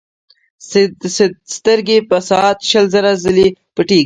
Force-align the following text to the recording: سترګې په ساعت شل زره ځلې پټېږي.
سترګې 1.55 1.97
په 2.09 2.17
ساعت 2.29 2.57
شل 2.69 2.85
زره 2.93 3.11
ځلې 3.23 3.47
پټېږي. 3.75 3.99